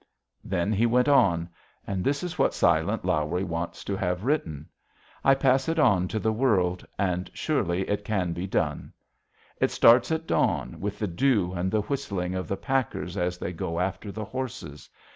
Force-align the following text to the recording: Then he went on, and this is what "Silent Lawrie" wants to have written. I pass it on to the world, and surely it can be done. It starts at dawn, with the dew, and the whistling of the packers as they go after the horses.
Then 0.43 0.73
he 0.73 0.87
went 0.87 1.07
on, 1.07 1.47
and 1.85 2.03
this 2.03 2.23
is 2.23 2.39
what 2.39 2.55
"Silent 2.55 3.05
Lawrie" 3.05 3.43
wants 3.43 3.83
to 3.83 3.95
have 3.95 4.23
written. 4.23 4.67
I 5.23 5.35
pass 5.35 5.69
it 5.69 5.77
on 5.77 6.07
to 6.07 6.17
the 6.17 6.33
world, 6.33 6.83
and 6.97 7.29
surely 7.35 7.87
it 7.87 8.03
can 8.03 8.33
be 8.33 8.47
done. 8.47 8.93
It 9.59 9.69
starts 9.69 10.11
at 10.11 10.25
dawn, 10.25 10.79
with 10.79 10.97
the 10.97 11.05
dew, 11.07 11.53
and 11.53 11.69
the 11.69 11.81
whistling 11.81 12.33
of 12.33 12.47
the 12.47 12.57
packers 12.57 13.15
as 13.15 13.37
they 13.37 13.53
go 13.53 13.79
after 13.79 14.11
the 14.11 14.25
horses. 14.25 14.89